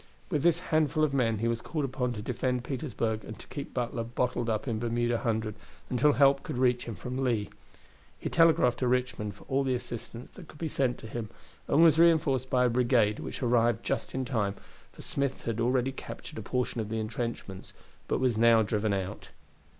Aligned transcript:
With 0.31 0.41
this 0.41 0.57
handful 0.73 1.03
of 1.03 1.13
men 1.13 1.37
he 1.37 1.47
was 1.47 1.61
called 1.61 1.85
upon 1.85 2.11
to 2.13 2.23
defend 2.23 2.63
Petersburg 2.63 3.23
and 3.23 3.37
to 3.37 3.45
keep 3.49 3.71
Butler 3.71 4.03
bottled 4.03 4.49
up 4.49 4.67
in 4.67 4.79
Bermuda 4.79 5.19
Hundred 5.19 5.53
until 5.91 6.13
help 6.13 6.41
could 6.41 6.57
reach 6.57 6.85
him 6.85 6.95
from 6.95 7.19
Lee. 7.23 7.51
He 8.17 8.27
telegraphed 8.27 8.79
to 8.79 8.87
Richmond 8.87 9.35
for 9.35 9.43
all 9.43 9.63
the 9.63 9.75
assistance 9.75 10.31
that 10.31 10.47
could 10.47 10.57
be 10.57 10.67
sent 10.67 10.97
to 10.97 11.07
him, 11.07 11.29
and 11.67 11.83
was 11.83 11.99
reinforced 11.99 12.49
by 12.49 12.65
a 12.65 12.69
brigade, 12.69 13.19
which 13.19 13.43
arrived 13.43 13.85
just 13.85 14.15
in 14.15 14.25
time, 14.25 14.55
for 14.91 15.03
Smith 15.03 15.43
had 15.43 15.59
already 15.61 15.91
captured 15.91 16.39
a 16.39 16.41
portion 16.41 16.81
of 16.81 16.89
the 16.89 16.99
intrenchments, 16.99 17.73
but 18.07 18.19
was 18.19 18.39
now 18.39 18.63
driven 18.63 18.93
out. 18.93 19.29